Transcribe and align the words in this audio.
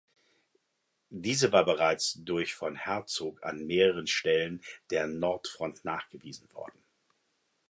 Diese 1.11 1.51
war 1.51 1.63
bereits 1.63 2.15
durch 2.25 2.55
von 2.55 2.75
Herzog 2.75 3.43
an 3.43 3.67
mehreren 3.67 4.07
Stellen 4.07 4.63
der 4.89 5.05
Nordfront 5.05 5.85
nachgewiesen 5.85 6.51
worden. 6.53 6.83